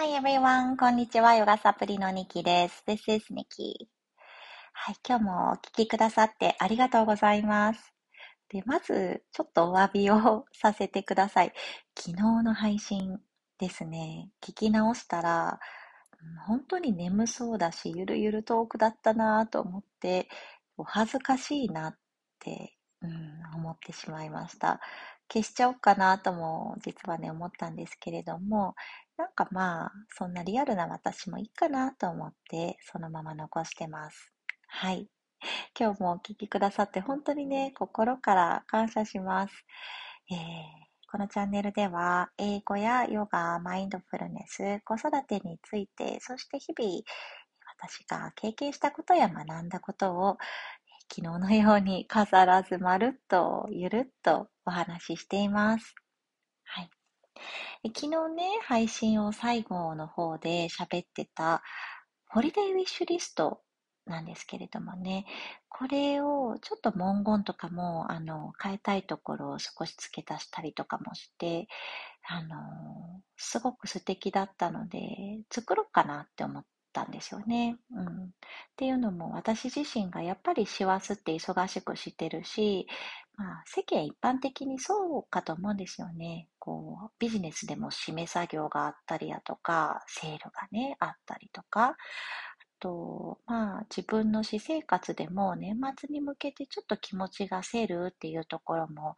[0.00, 0.76] Hi everyone!
[0.76, 1.34] こんにちは。
[1.34, 2.84] ヨガサプリのニキです。
[2.86, 3.88] This is Niki.
[4.72, 7.92] はい、今日もお聞きくださってありがとうございます。
[8.48, 11.52] で、まず、ちょっとお詫びをさせてください。
[11.98, 13.18] 昨日の配信
[13.58, 15.58] ですね、聞き直したら、
[16.46, 20.28] 本当に眠そうだし、ゆるゆるトークだったなぁと思って、
[20.76, 21.98] お恥ずかしいなっ
[22.38, 22.72] て、
[23.02, 24.78] うん、思ってしまいました。
[25.30, 28.74] 消しちゃおうかなとも実はね思ったんですけれども
[29.18, 34.32] なんかまあ、そんなリアルな私もいいかなと思って、そのまま残してます。
[34.68, 35.08] はい。
[35.78, 39.64] 今日もお聞きくださって本当にね、心から感謝します。
[40.30, 40.36] えー、
[41.10, 47.02] このチャンネルでは、英語やヨガ、マインドフルネス、子育てについて、そして日々、
[47.80, 50.36] 私が経験したことや学んだことを、
[51.12, 55.96] 昨日のように飾らずまるっとゆるっとお話ししています。
[57.86, 61.62] 昨日ね、配信を最後の方で喋ってた、
[62.28, 63.62] ホリデーウィッシュリスト
[64.06, 65.26] なんですけれどもね、
[65.68, 71.68] これをちょっと文言とかも、あの、変えたいところを少し付け足したりとかもして、
[72.28, 77.76] あの、すごく素敵だったので、作ろうかなって思ったんですよね。
[77.92, 78.24] うん。
[78.26, 78.30] っ
[78.76, 82.86] ていうのも、私自身がやっぱり師走って忙しくしてるし、
[83.38, 86.48] まあ、世間一般的にそうかと思うんですよね。
[86.58, 91.96] こう、ビジネスでも締め作業があったりやとか、セールがね、あったりとか、あ
[92.80, 99.14] と、まあ、自分の私生活でも年末に向けてちょっと気持ちがせるっていうところも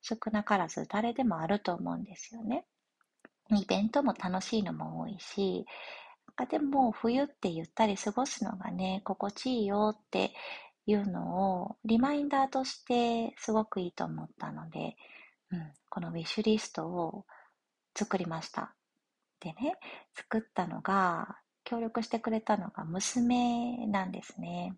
[0.00, 2.64] 少なからず誰でもあると思うんですよね。
[3.50, 5.66] イベントも楽しいのも多いし、
[6.48, 10.32] でも冬ってゆったり過ごすのがね、心地いいよって
[10.86, 14.96] いうのをリマインダーとしてすごくいいと思ったので、
[15.52, 17.24] うん、このウィッシュリストを
[17.96, 18.74] 作りました。
[19.40, 19.78] でね、
[20.14, 24.74] 作ったのが、協力してくれたのが娘なんですね。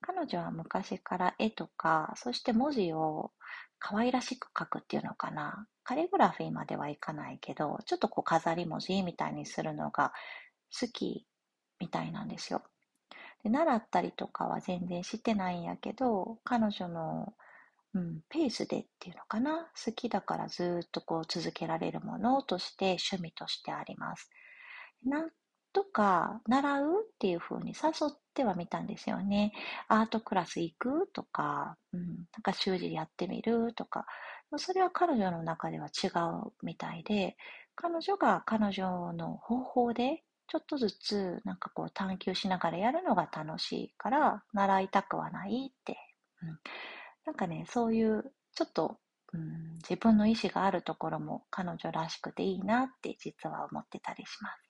[0.00, 3.32] 彼女は昔から絵とか、そして文字を
[3.78, 5.66] 可愛らしく書くっていうのかな。
[5.84, 10.12] カリグラフィーまではいかないけど、ちょっとこう飾り文字みたいにするのが
[10.78, 11.26] 好き
[11.80, 12.62] みたいなんですよ。
[13.42, 17.34] で習ったりとかは全然してないんやけど、彼女の、
[17.94, 19.68] うん、ペースでっていうのかな？
[19.84, 24.30] 好きだからずっとこう続けられるものとして趣味としてあります。
[25.04, 25.30] なん
[25.72, 29.52] とか習うっていう風に誘ってはみたんですよね。
[29.86, 34.06] アートクラス行くとか、うん、なんか習字やってみるとか、
[34.56, 37.36] それは彼女の中では違うみたいで、
[37.74, 45.98] 彼女が彼女の方法でちょっとずつなんかこう探求しながらやるのが楽しいから習いたくはないって、
[46.42, 46.58] うん、
[47.26, 48.96] なんかねそういうちょっと、
[49.34, 54.68] うん、自分の意思があるところも彼女らしくていいなって実は思ってたりします。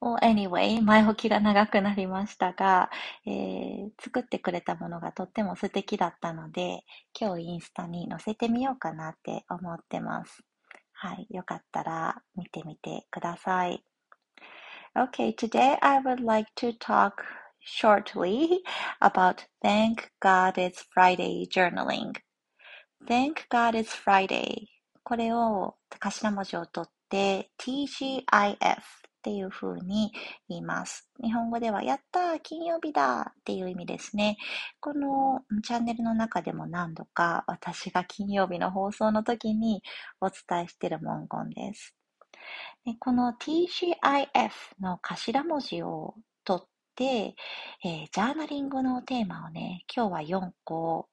[0.00, 2.88] Well, anyway, 前置きが長くなりましたが、
[3.26, 6.84] えー、作ってくれたものがとっても素敵だったので、
[7.18, 10.44] 今日インスタに載せてみようかなって思ってます。
[10.92, 13.82] はい、よかったら見てみてください。
[14.98, 17.24] Okay, today I would like to talk
[17.60, 18.64] shortly
[19.00, 22.16] about Thank God It's Friday journaling.
[23.06, 24.66] Thank God It's Friday.
[25.04, 28.80] これを頭文字を取って TGIF っ
[29.22, 30.10] ていう風に
[30.48, 31.08] 言います。
[31.22, 34.36] 日本語ではやった金曜日だっていう意味ですね。
[34.80, 39.80] このチャンネルの中でも何度か私が金曜日の放送の時に
[40.20, 41.97] お伝えしている文言です。
[42.98, 44.50] この TGIF
[44.80, 46.14] の頭文字を
[46.44, 47.34] 取って、
[47.84, 51.08] えー、ジャーナリングのテーマをね、今日は4個、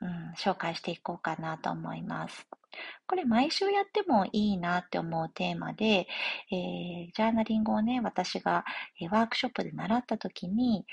[0.00, 2.46] うん、紹介していこうかなと思います。
[3.06, 6.08] これ毎週やってもいいなって思うテーマで、
[6.50, 8.64] えー、ジャーナリングをね、私が、
[9.00, 10.84] えワークショップで習った時に、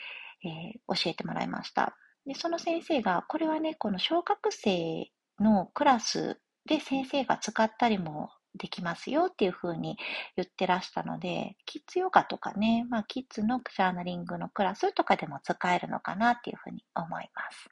[0.43, 1.95] えー、教えてもらいました。
[2.25, 9.97] で、その先生が、これはね、この小学生のクラスで先生が使ったりもできますよっていうふうに
[10.35, 17.69] 言ってらしたので、キッズヨガとかね、まあキッズのジャーナリングのクラスとかでも使えるのかなっていうふうに思います。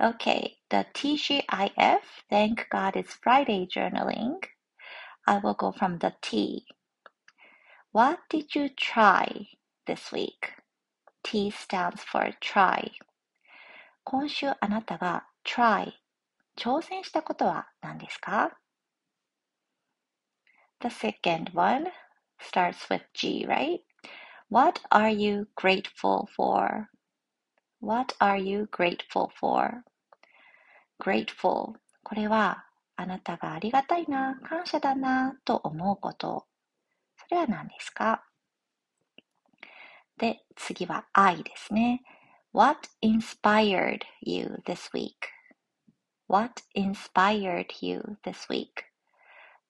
[0.00, 2.00] Okay, the TGIF,
[2.30, 4.38] thank God it's Friday journaling.
[5.26, 6.64] I will go from the T.
[7.92, 9.48] What did you try
[9.86, 10.54] this week?
[11.22, 12.90] T stands for try.
[14.04, 15.92] 今週あなたが try
[16.56, 18.58] 挑戦したことは何ですか
[20.82, 21.86] The second one
[22.40, 23.80] starts with G, right?
[24.48, 26.90] What are you grateful for?
[27.80, 29.84] What are you grateful for?
[31.00, 31.74] grateful
[32.04, 32.64] これは
[32.96, 36.46] あなたがありがたいな、感謝だな、と思うこと。
[37.16, 38.24] それは何ですか
[40.18, 42.02] で、次は I ですね。
[42.52, 48.91] What inspired you this week?What inspired you this week?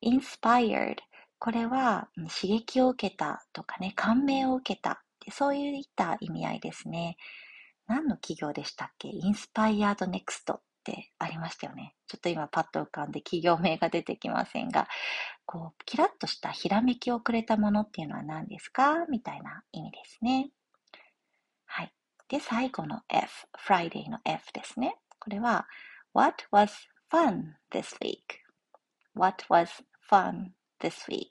[0.04, 0.96] Inspired
[1.38, 5.02] これは刺激を受けたとかね、感銘を受けた。
[5.32, 7.16] そういった意味合いですね。
[7.88, 9.08] 何の企業でしたっけ？
[9.08, 11.96] インスパイアードネクストってありましたよね。
[12.06, 14.86] ちょっと今パッと浮かんで企業名が出てきませんが、
[15.46, 19.06] こう、キラッとしたひらめきをくれたものっていうのは何ですか？
[19.10, 20.50] みたいな意味ですね。
[21.66, 21.92] はい。
[22.28, 24.96] で、最後の F、Friday の F ですね。
[25.18, 25.66] これは、
[26.14, 26.70] What was
[27.10, 30.48] fun this week?What was fun
[30.78, 31.28] this week?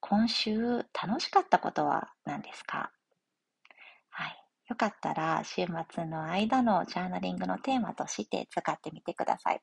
[0.00, 2.90] 今週楽しかったことは何ですか？
[4.10, 4.36] はい。
[4.68, 9.60] よかったら週末の間のジャーナリングのテーマとして使ってみてください。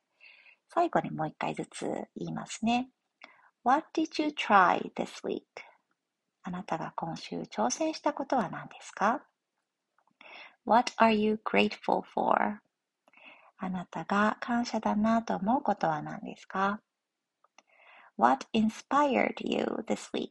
[0.69, 1.85] 最後にもう一回ずつ
[2.15, 2.89] 言いますね。
[3.65, 5.41] What did you try this week?
[6.43, 9.21] あなたが今週挑戦したことは何ですか
[10.65, 12.61] ?What are you grateful for?
[13.57, 16.79] あなたが感謝だなと思うことは何ですか？
[18.17, 20.29] What inspired you this week?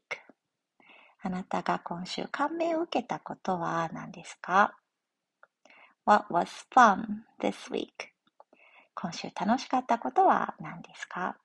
[1.23, 4.76] あなたが今週感銘を受けたことは何ですか
[6.05, 7.90] ?What was fun this week?
[8.94, 11.37] 今週楽しかったことは何ですか？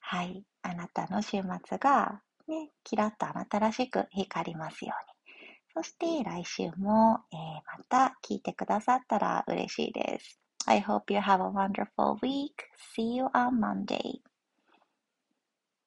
[0.00, 0.44] はい。
[0.62, 5.34] あなたの週末がね、キラッとあなたらしく光りますように。
[5.74, 10.40] そして来週も、えー、また聞いてくださったら嬉しいです。
[10.66, 12.52] I hope you have a wonderful week.
[12.94, 14.20] See you on Monday.